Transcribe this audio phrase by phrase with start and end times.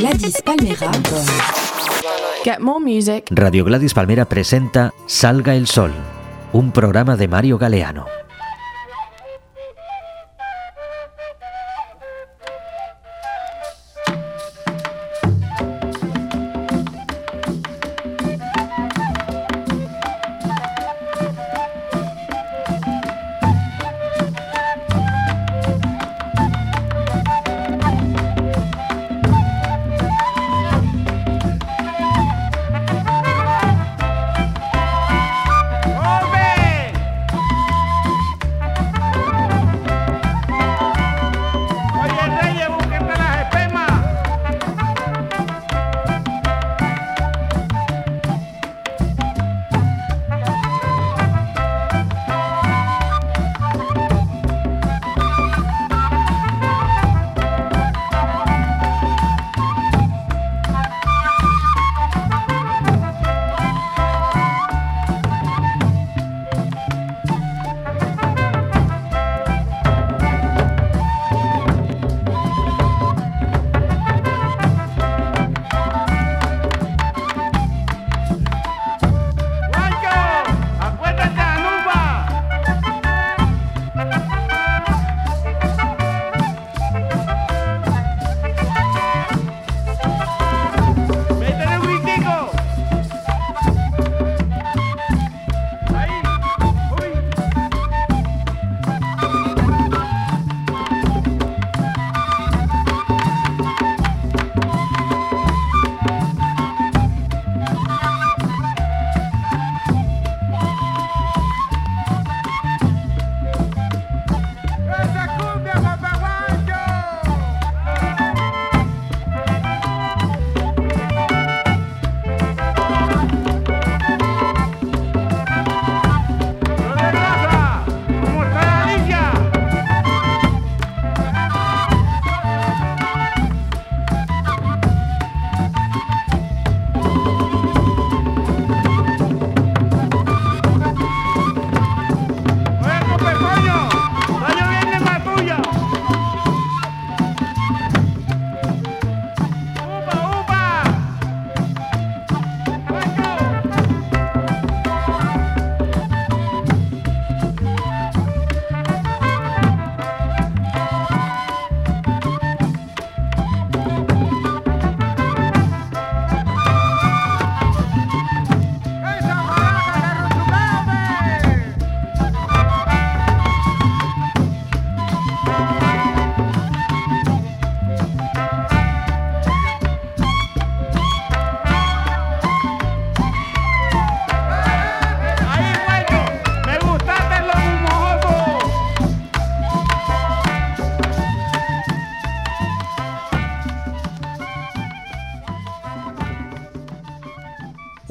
[0.00, 0.90] Gladys Palmera.
[2.42, 3.26] Get more music.
[3.28, 5.92] Radio Gladys Palmera presenta Salga el Sol,
[6.54, 8.06] un programa de Mario Galeano.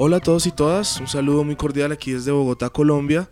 [0.01, 3.29] Hola a todos y todas, un saludo muy cordial aquí desde Bogotá, Colombia,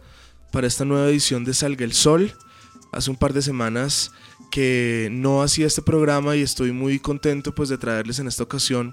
[0.51, 2.33] para esta nueva edición de Salga el Sol.
[2.91, 4.11] Hace un par de semanas
[4.51, 8.91] que no hacía este programa y estoy muy contento pues de traerles en esta ocasión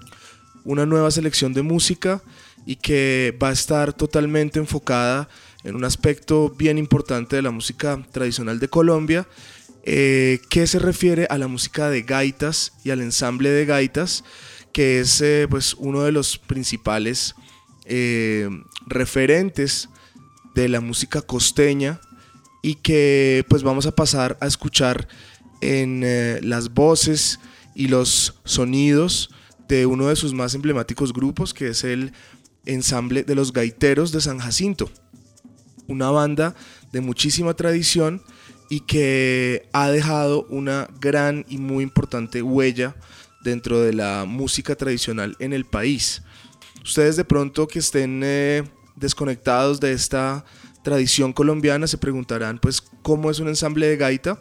[0.63, 2.23] una nueva selección de música
[2.65, 5.27] y que va a estar totalmente enfocada
[5.65, 9.27] en un aspecto bien importante de la música tradicional de Colombia,
[9.83, 14.23] eh, que se refiere a la música de gaitas y al ensamble de gaitas,
[14.71, 17.35] que es eh, pues uno de los principales
[17.85, 18.49] eh,
[18.87, 19.89] referentes
[20.53, 21.99] de la música costeña
[22.61, 25.07] y que pues vamos a pasar a escuchar
[25.61, 27.39] en eh, las voces
[27.75, 29.29] y los sonidos
[29.67, 32.13] de uno de sus más emblemáticos grupos que es el
[32.65, 34.89] ensamble de los gaiteros de San Jacinto
[35.87, 36.55] una banda
[36.91, 38.21] de muchísima tradición
[38.69, 42.95] y que ha dejado una gran y muy importante huella
[43.43, 46.23] dentro de la música tradicional en el país.
[46.85, 48.63] Ustedes de pronto que estén eh,
[48.95, 50.45] desconectados de esta
[50.83, 54.39] tradición colombiana se preguntarán pues cómo es un ensamble de gaita.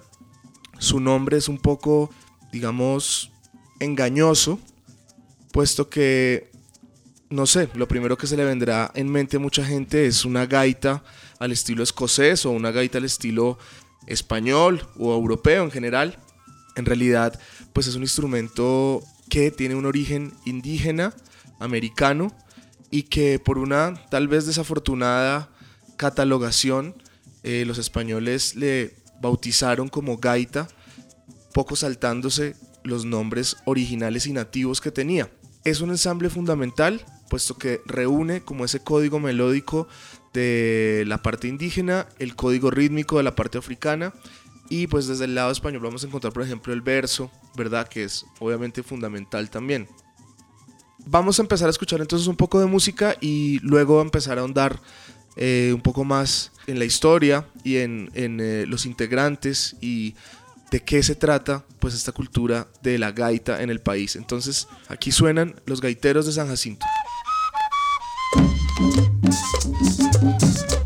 [0.79, 2.11] Su nombre es un poco,
[2.53, 3.33] digamos,
[3.81, 4.61] engañoso,
[5.53, 6.51] puesto que,
[7.31, 10.45] no sé, lo primero que se le vendrá en mente a mucha gente es una
[10.45, 11.03] gaita
[11.39, 13.59] al estilo escocés o una gaita al estilo
[14.07, 16.19] español o europeo en general.
[16.77, 17.41] En realidad,
[17.73, 21.15] pues es un instrumento que tiene un origen indígena,
[21.65, 22.35] americano,
[22.91, 25.51] y que por una tal vez desafortunada
[25.97, 26.95] catalogación,
[27.43, 30.69] eh, los españoles le bautizaron como gaita,
[31.53, 35.31] poco saltándose los nombres originales y nativos que tenía.
[35.65, 39.89] Es un ensamble fundamental, puesto que reúne como ese código melódico
[40.33, 44.13] de la parte indígena, el código rítmico de la parte africana
[44.69, 47.89] y pues desde el lado español vamos a encontrar por ejemplo el verso, ¿verdad?
[47.89, 49.89] Que es obviamente fundamental también
[51.07, 54.81] vamos a empezar a escuchar entonces un poco de música y luego empezar a ahondar
[55.37, 60.15] eh, un poco más en la historia y en, en eh, los integrantes y
[60.71, 64.17] de qué se trata pues esta cultura de la gaita en el país.
[64.17, 66.87] Entonces aquí suenan los gaiteros de San Jacinto.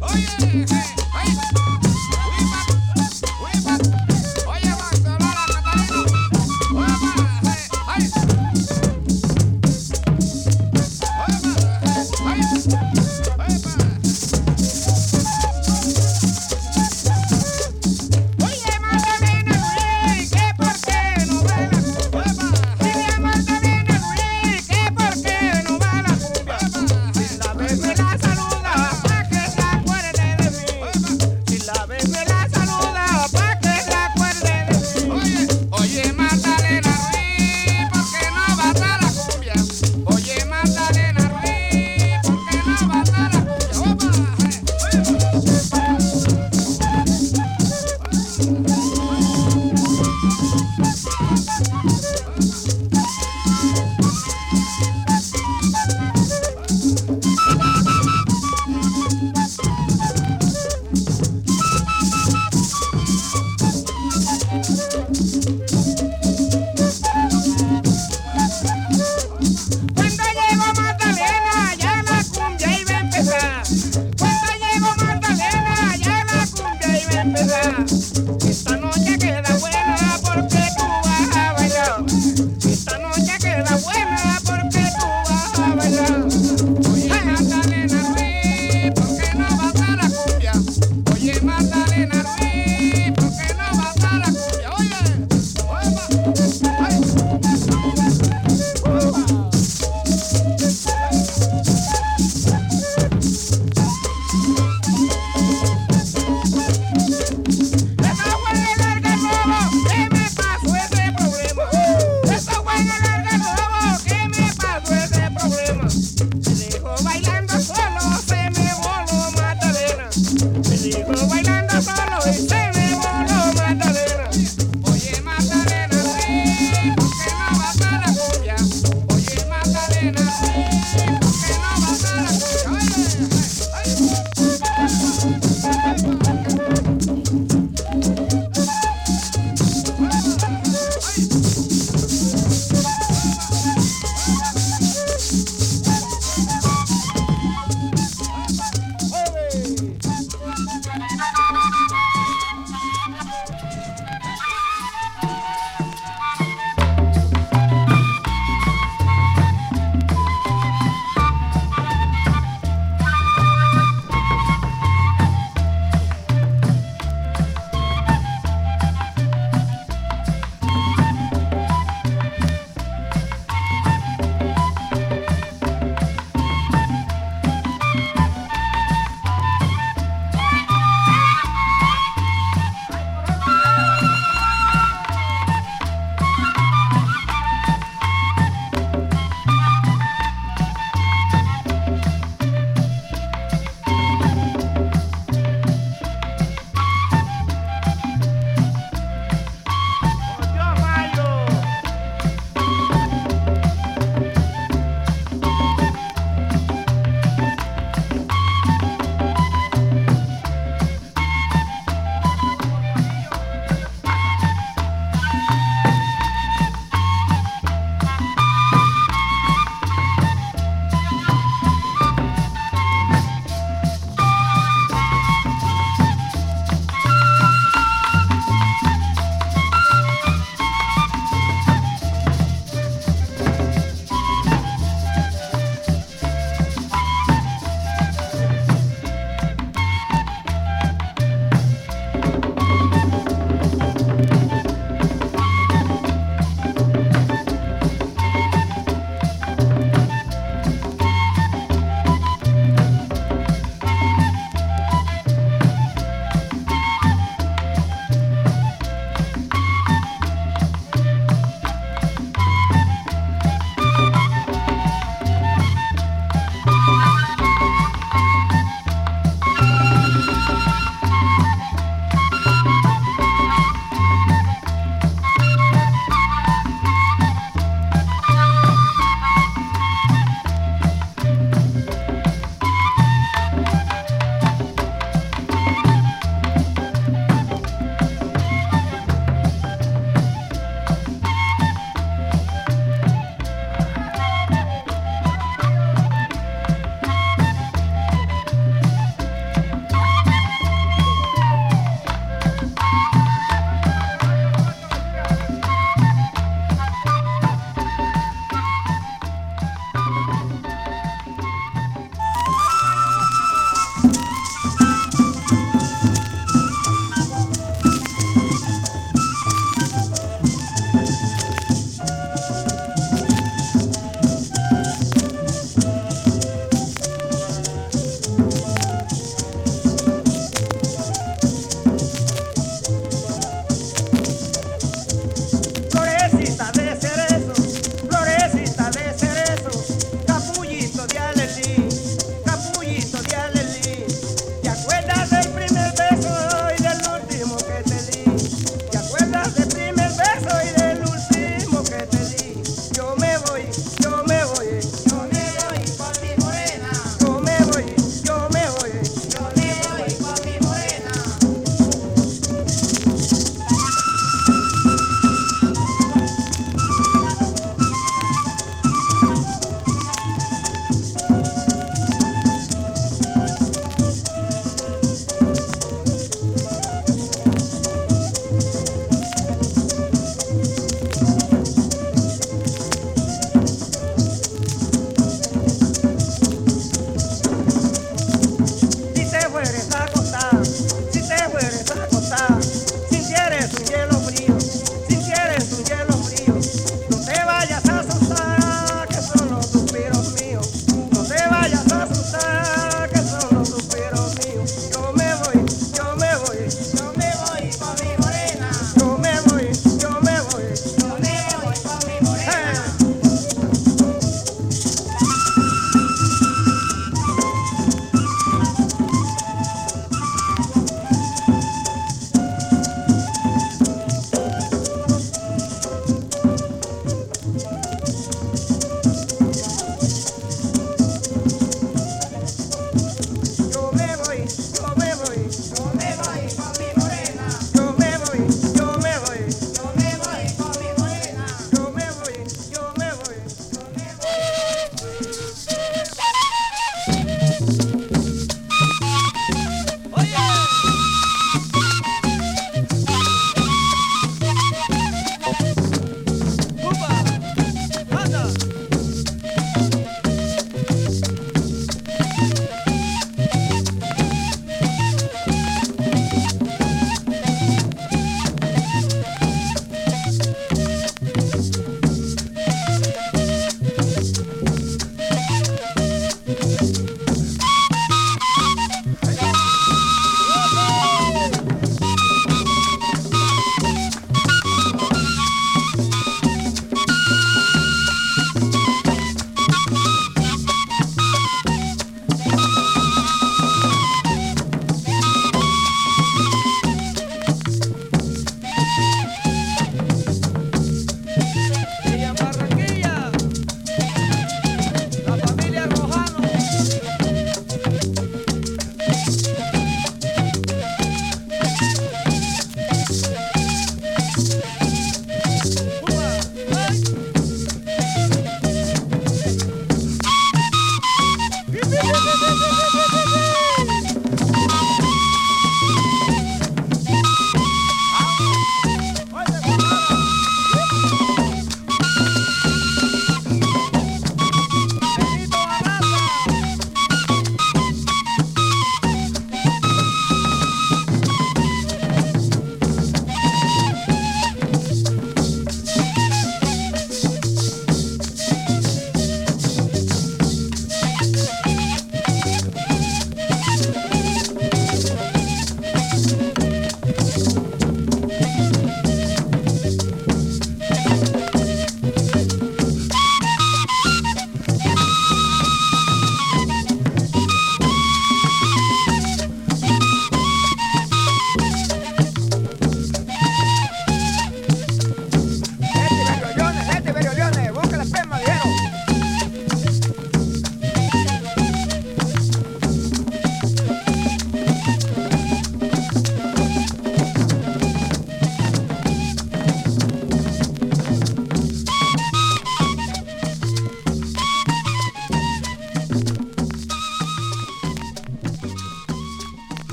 [0.00, 1.67] Oye, hey, hey.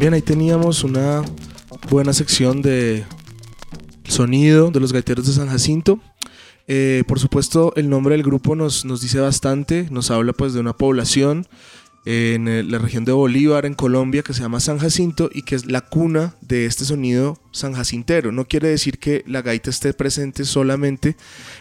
[0.00, 1.22] Bien, ahí teníamos una
[1.90, 3.04] buena sección de
[4.04, 6.00] sonido de los gaiteros de San Jacinto.
[6.66, 10.60] Eh, por supuesto, el nombre del grupo nos, nos dice bastante, nos habla pues de
[10.60, 11.46] una población
[12.06, 15.54] en eh, la región de Bolívar, en Colombia, que se llama San Jacinto y que
[15.54, 18.32] es la cuna de este sonido San Jacintero.
[18.32, 21.14] No quiere decir que la gaita esté presente solamente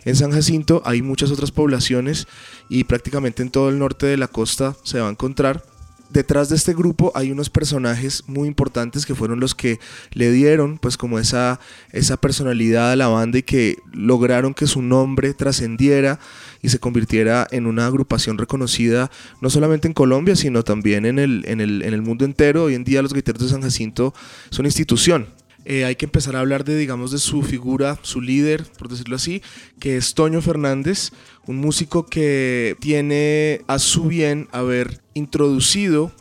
[0.06, 2.26] en San Jacinto, hay muchas otras poblaciones
[2.70, 5.62] y prácticamente en todo el norte de la costa se va a encontrar
[6.10, 9.80] detrás de este grupo hay unos personajes muy importantes que fueron los que
[10.12, 11.60] le dieron pues como esa,
[11.92, 16.20] esa personalidad a la banda y que lograron que su nombre trascendiera
[16.62, 19.12] y se convirtiera en una agrupación reconocida
[19.42, 22.66] no solamente en Colombia sino también en el, en el, en el mundo entero.
[22.66, 24.14] Hoy en día los guitarros de San Jacinto
[24.50, 25.28] son institución.
[25.66, 29.18] Eh, hay que empezar a hablar de, digamos, de su figura, su líder, por decirlo
[29.18, 29.44] así,
[29.80, 31.12] que es Toño Fernández,
[31.50, 36.12] un músico que tiene a su bien haber introducido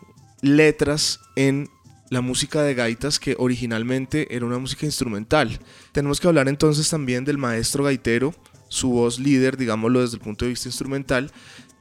[0.40, 1.68] letras en
[2.08, 5.60] la música de gaitas que originalmente era una música instrumental.
[5.92, 8.34] Tenemos que hablar entonces también del maestro gaitero,
[8.68, 11.30] su voz líder, digámoslo desde el punto de vista instrumental,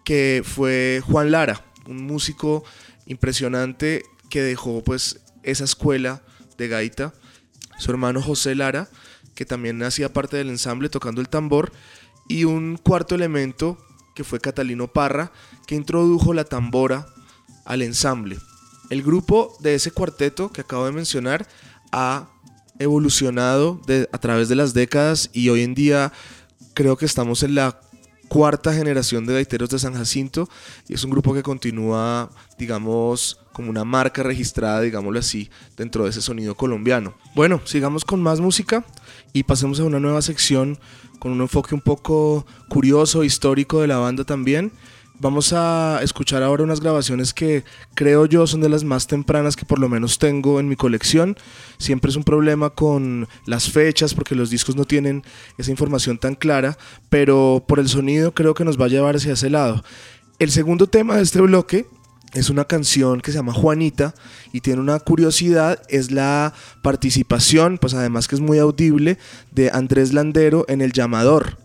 [0.03, 2.65] que fue Juan Lara, un músico
[3.05, 6.21] impresionante que dejó pues esa escuela
[6.57, 7.13] de gaita
[7.77, 8.89] su hermano José Lara,
[9.35, 11.71] que también hacía parte del ensamble tocando el tambor,
[12.27, 13.77] y un cuarto elemento
[14.15, 15.31] que fue Catalino Parra,
[15.65, 17.07] que introdujo la tambora
[17.65, 18.37] al ensamble.
[18.89, 21.47] El grupo de ese cuarteto que acabo de mencionar
[21.91, 22.29] ha
[22.79, 26.13] evolucionado a través de las décadas y hoy en día
[26.73, 27.79] creo que estamos en la
[28.27, 30.49] cuarta generación de gaiteros de San Jacinto
[30.87, 36.11] y es un grupo que continúa, digamos, como una marca registrada, digámoslo así, dentro de
[36.11, 37.15] ese sonido colombiano.
[37.35, 38.85] Bueno, sigamos con más música
[39.33, 40.79] y pasemos a una nueva sección
[41.19, 44.71] con un enfoque un poco curioso, histórico de la banda también
[45.19, 47.63] Vamos a escuchar ahora unas grabaciones que
[47.95, 51.35] creo yo son de las más tempranas que por lo menos tengo en mi colección.
[51.79, 55.23] Siempre es un problema con las fechas porque los discos no tienen
[55.57, 56.77] esa información tan clara,
[57.09, 59.83] pero por el sonido creo que nos va a llevar hacia ese lado.
[60.37, 61.87] El segundo tema de este bloque
[62.33, 64.13] es una canción que se llama Juanita
[64.51, 69.17] y tiene una curiosidad, es la participación, pues además que es muy audible,
[69.51, 71.57] de Andrés Landero en El Llamador.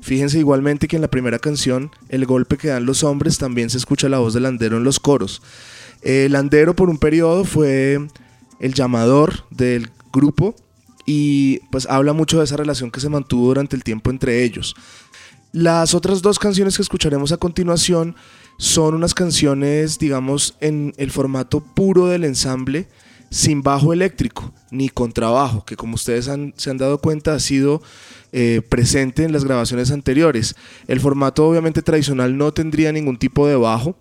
[0.00, 3.78] Fíjense igualmente que en la primera canción, el golpe que dan los hombres, también se
[3.78, 5.42] escucha la voz de Landero en los coros.
[6.02, 8.06] El Landero por un periodo fue
[8.60, 10.54] el llamador del grupo
[11.06, 14.74] y pues habla mucho de esa relación que se mantuvo durante el tiempo entre ellos.
[15.52, 18.16] Las otras dos canciones que escucharemos a continuación
[18.58, 22.88] son unas canciones, digamos, en el formato puro del ensamble,
[23.30, 27.82] sin bajo eléctrico ni contrabajo, que como ustedes se han dado cuenta ha sido
[28.32, 30.56] eh, presente en las grabaciones anteriores.
[30.88, 33.96] El formato obviamente tradicional no tendría ningún tipo de bajo,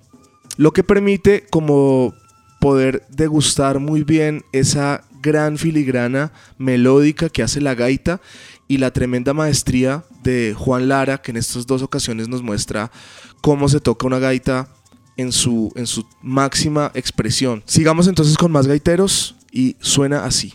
[0.58, 2.14] lo que permite como
[2.60, 8.22] poder degustar muy bien esa gran filigrana melódica que hace la gaita
[8.68, 12.92] y la tremenda maestría de Juan Lara, que en estas dos ocasiones nos muestra
[13.42, 14.68] cómo se toca una gaita
[15.18, 17.64] en su, en su máxima expresión.
[17.66, 20.54] Sigamos entonces con más gaiteros y suena así.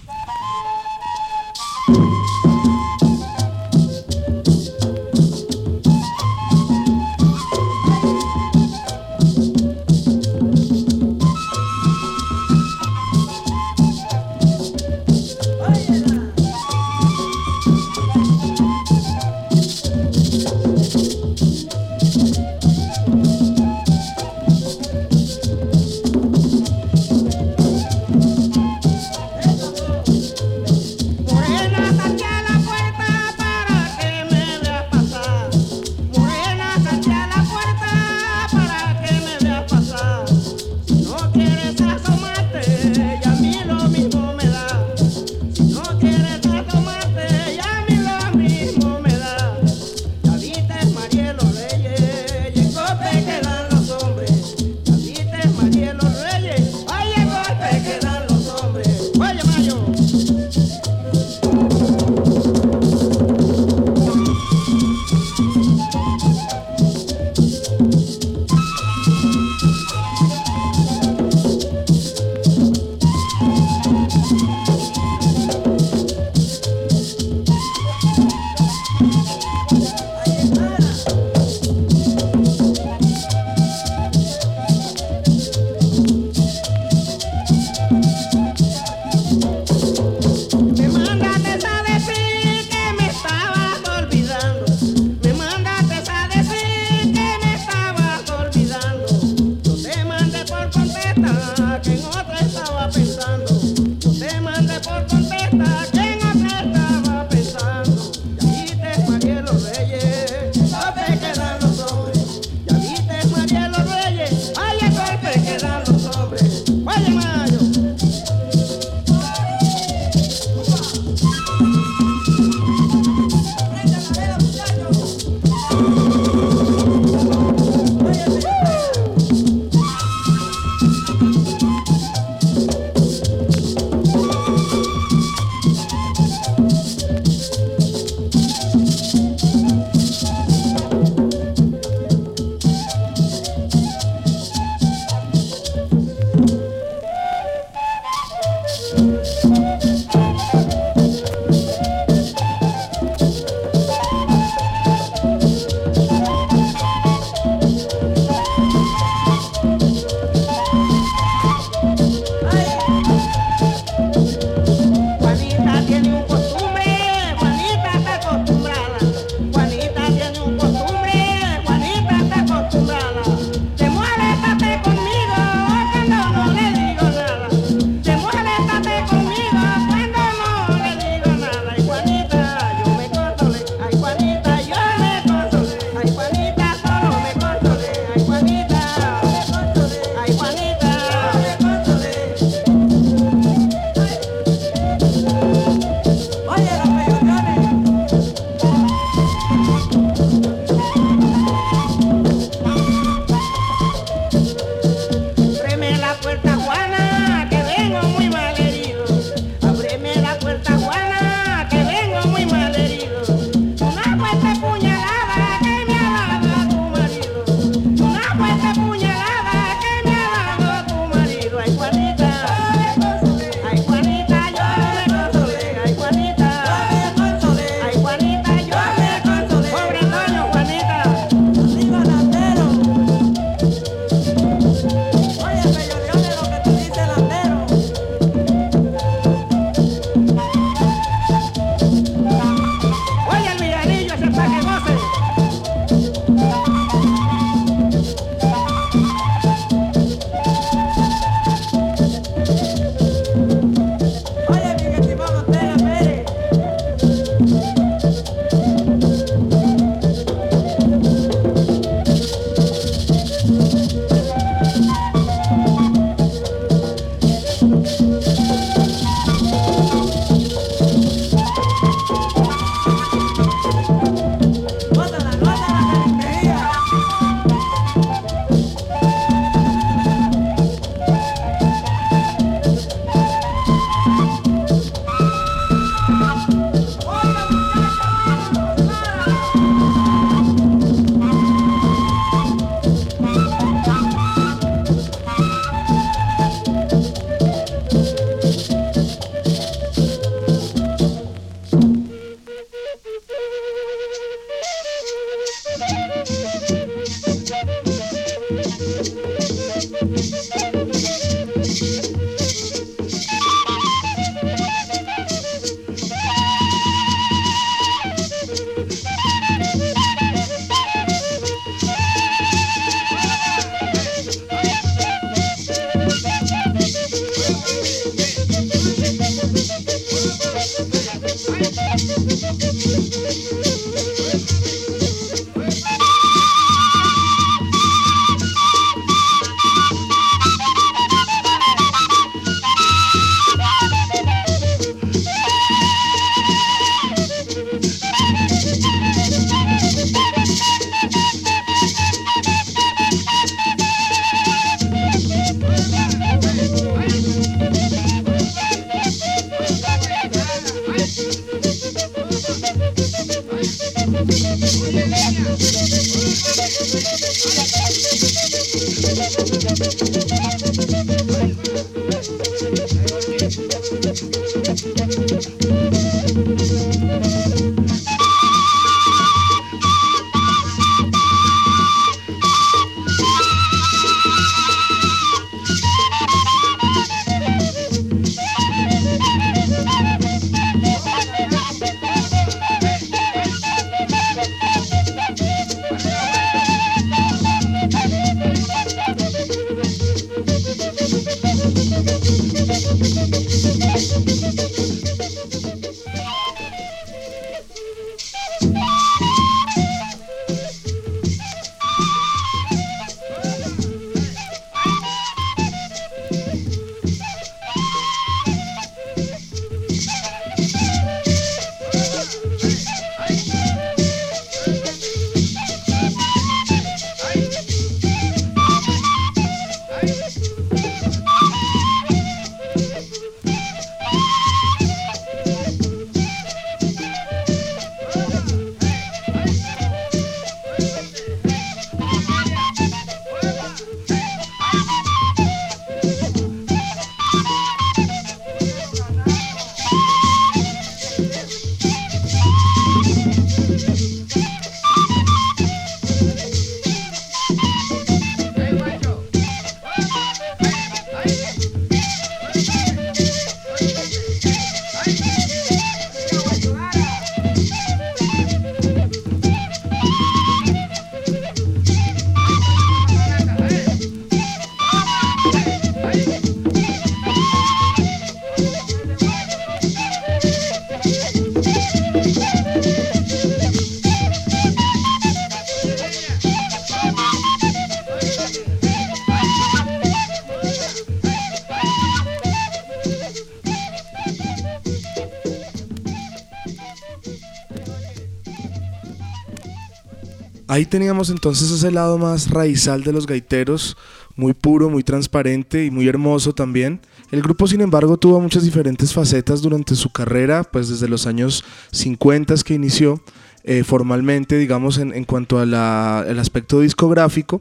[500.81, 503.99] Ahí teníamos entonces ese lado más raizal de los gaiteros,
[504.35, 507.03] muy puro, muy transparente y muy hermoso también.
[507.31, 511.65] El grupo, sin embargo, tuvo muchas diferentes facetas durante su carrera, pues desde los años
[511.93, 513.23] 50 que inició
[513.63, 517.61] eh, formalmente, digamos, en, en cuanto al aspecto discográfico.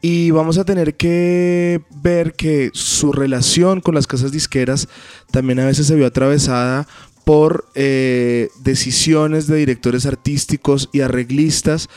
[0.00, 4.86] Y vamos a tener que ver que su relación con las casas disqueras
[5.32, 6.86] también a veces se vio atravesada
[7.24, 11.88] por eh, decisiones de directores artísticos y arreglistas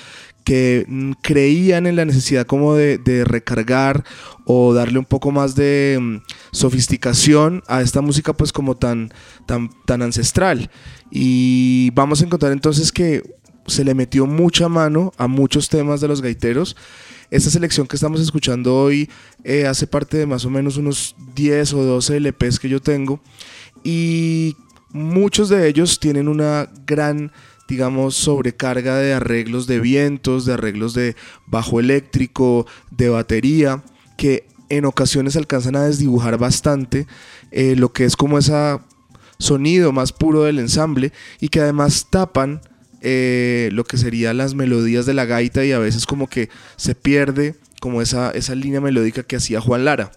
[0.48, 4.06] que mm, creían en la necesidad como de, recargar
[4.46, 6.18] o darle un poco más de mm,
[6.54, 9.12] sofisticación a esta música pues como tan,
[9.46, 10.72] tan, tan ancestral.
[11.12, 13.24] Y vamos a encontrar entonces que
[13.66, 16.78] se le metió mucha mano a muchos temas de los gaiteros.
[17.30, 19.10] Esta selección que estamos escuchando hoy
[19.44, 23.20] eh, hace parte de más o menos unos 10 o 12 LPs que yo tengo
[23.84, 24.56] y
[24.94, 27.34] muchos de ellos tienen una gran
[27.68, 33.84] digamos, sobrecarga de arreglos de vientos, de arreglos de bajo eléctrico, de batería,
[34.18, 37.08] que en ocasiones alcanzan a desdibujar bastante
[37.52, 38.80] eh, lo que es como ese
[39.40, 42.62] sonido más puro del ensamble y que además tapan
[43.02, 46.96] eh, lo que serían las melodías de la gaita y a veces como que se
[46.96, 50.12] pierde como esa, esa línea melódica que hacía Juan Lara.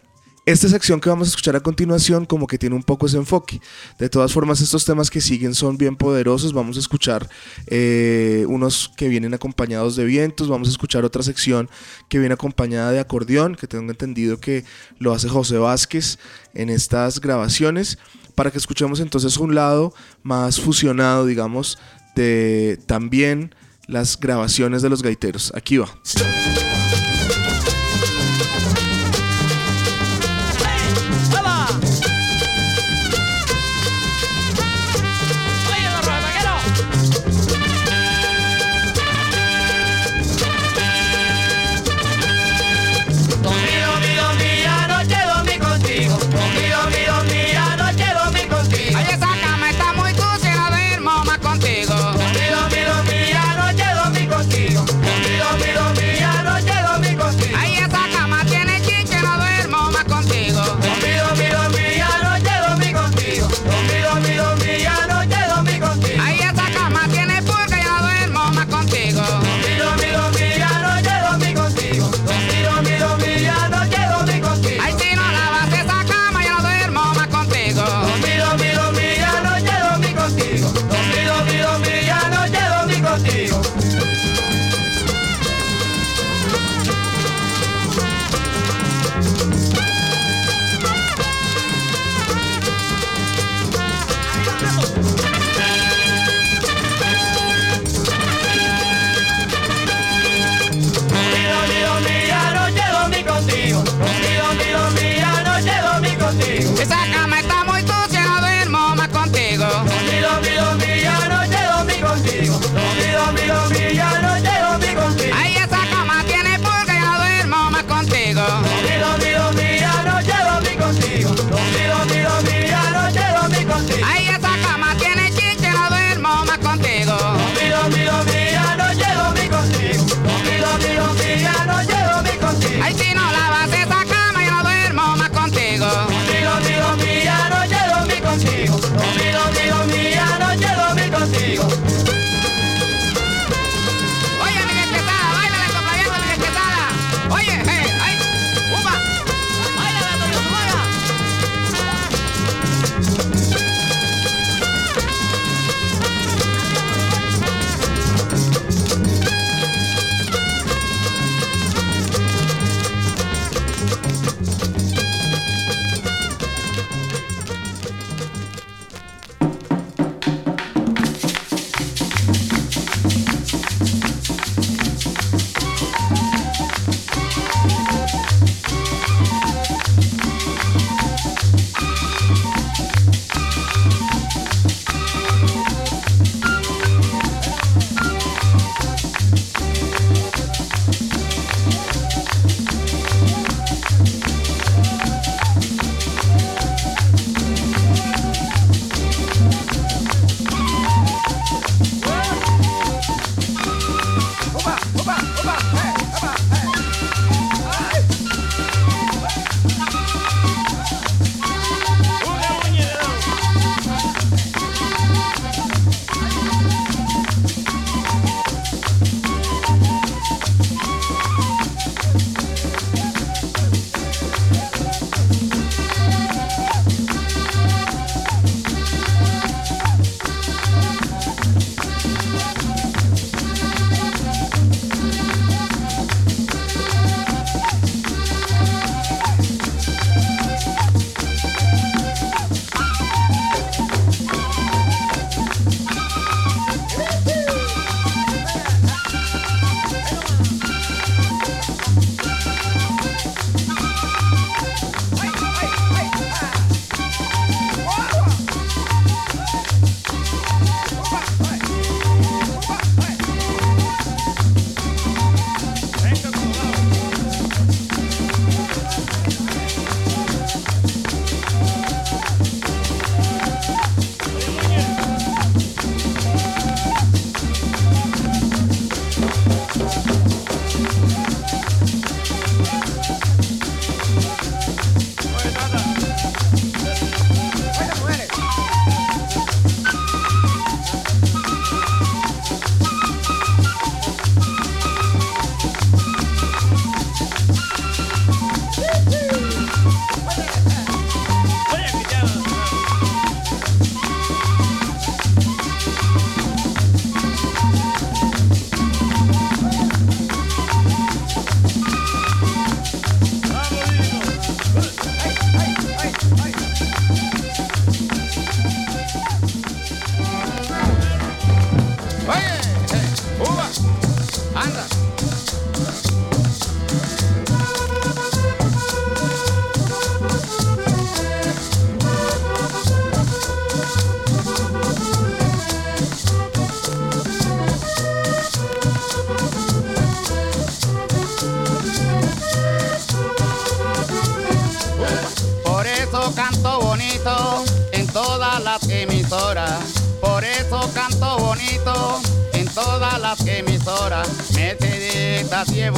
[0.46, 3.60] Esta sección que vamos a escuchar a continuación como que tiene un poco ese enfoque.
[3.98, 6.54] De todas formas, estos temas que siguen son bien poderosos.
[6.54, 7.28] Vamos a escuchar
[7.66, 10.48] eh, unos que vienen acompañados de vientos.
[10.48, 11.68] Vamos a escuchar otra sección
[12.08, 14.64] que viene acompañada de acordeón, que tengo entendido que
[14.98, 16.18] lo hace José Vázquez
[16.54, 17.98] en estas grabaciones.
[18.34, 21.78] Para que escuchemos entonces un lado más fusionado, digamos,
[22.16, 23.54] de también
[23.86, 25.52] las grabaciones de los gaiteros.
[25.54, 25.88] Aquí va.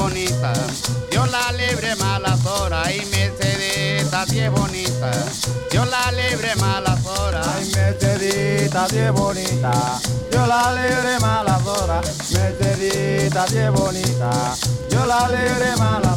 [0.03, 0.53] Bonita,
[1.11, 5.11] Dios la libre malas horas, ay Mercedita es bonita,
[5.71, 7.47] Dios la libre malas horas.
[7.57, 9.73] Ay Mercedita es bonita,
[10.31, 14.31] Dios la libre malas horas, Mercedita es bonita,
[14.91, 16.12] Dios la libre malas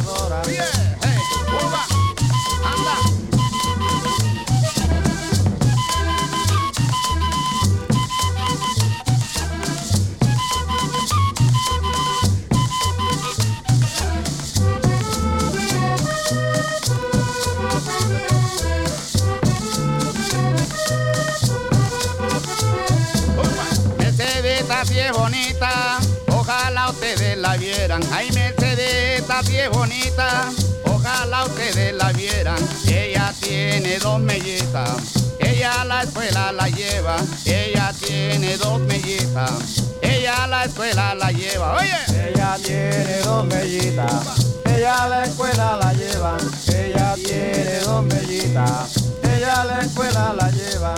[27.98, 28.12] vieran.
[28.12, 30.50] Ay, Mercedita, bien bonita,
[30.84, 32.56] ojalá ustedes la vieran.
[32.86, 34.96] Ella tiene dos mellitas,
[35.38, 37.16] ella a la escuela la lleva.
[37.44, 39.50] Ella tiene dos mellitas,
[40.02, 41.76] ella a la escuela la lleva.
[41.76, 46.36] Oye, ella tiene dos mellitas, ella a la escuela la lleva.
[46.68, 50.94] Ella tiene dos mellitas, ella a la escuela la lleva.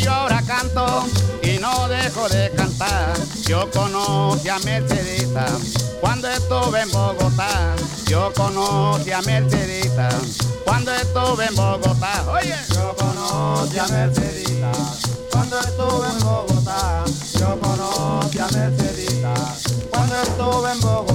[0.00, 1.04] Yo ahora canto
[1.42, 3.12] y no dejo de cantar.
[3.46, 5.46] Yo conocí a Mercedita
[6.00, 7.74] cuando estuve en Bogotá.
[8.06, 10.08] Yo conocí a Mercedita
[10.64, 12.24] cuando estuve en Bogotá.
[12.30, 14.72] Oye, yo conocí a Mercedita
[15.30, 17.04] cuando estuve en Bogotá.
[17.38, 19.34] Yo conocí a Mercedita
[19.90, 21.13] cuando estuve en Bogotá.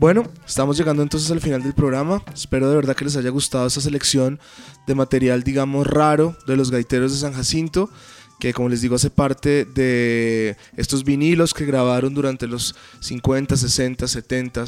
[0.00, 2.24] Bueno, estamos llegando entonces al final del programa.
[2.32, 4.40] Espero de verdad que les haya gustado esta selección
[4.86, 7.90] de material, digamos, raro de los gaiteros de San Jacinto,
[8.38, 14.08] que como les digo hace parte de estos vinilos que grabaron durante los 50, 60,
[14.08, 14.64] 70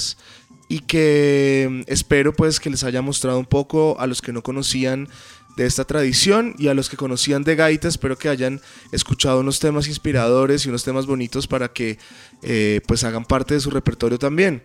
[0.69, 4.43] y que mm, espero pues que les haya mostrado un poco a los que no
[4.43, 5.09] conocían
[5.57, 8.61] de esta tradición y a los que conocían de gaita espero que hayan
[8.91, 11.99] escuchado unos temas inspiradores y unos temas bonitos para que
[12.43, 14.63] eh, pues hagan parte de su repertorio también.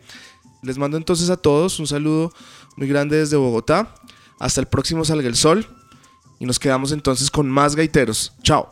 [0.67, 2.33] Les mando entonces a todos un saludo
[2.75, 3.95] muy grande desde Bogotá.
[4.37, 5.65] Hasta el próximo Salga el Sol.
[6.39, 8.33] Y nos quedamos entonces con más gaiteros.
[8.43, 8.69] Chao.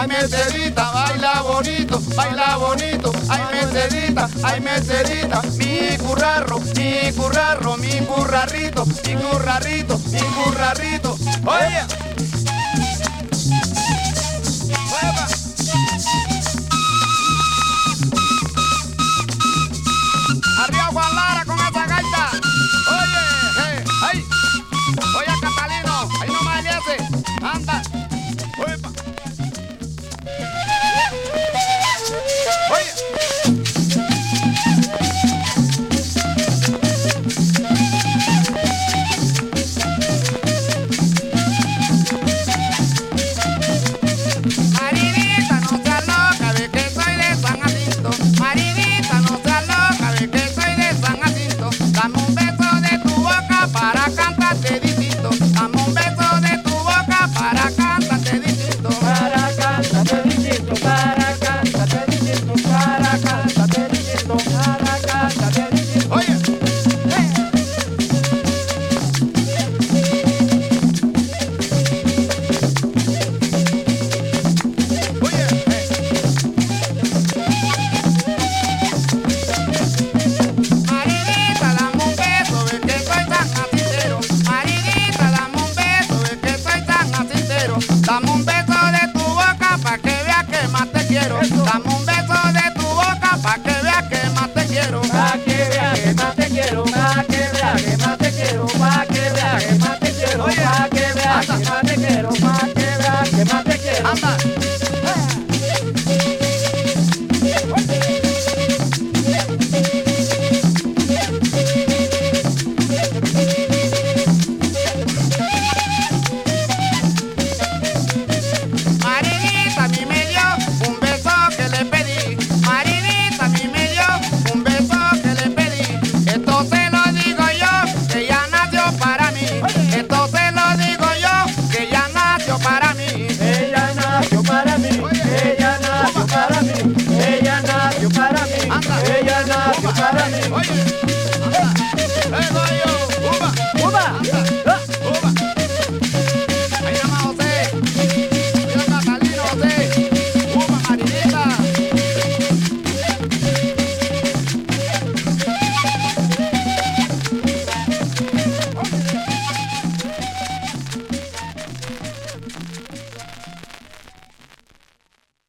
[0.00, 8.00] ay meserita, baila bonito, baila bonito, ay meserita, ay meserita, mi currarro, mi currarro, mi
[8.06, 11.99] currarrito, mi currarrito, mi currarrito, oye.